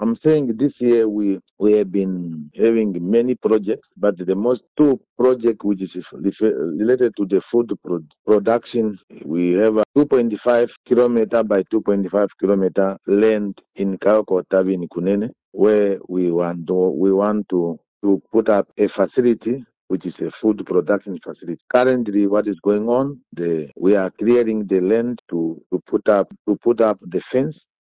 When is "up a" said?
18.48-18.88